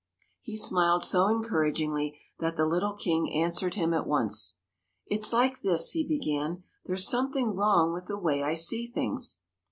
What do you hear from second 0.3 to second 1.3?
He smiled so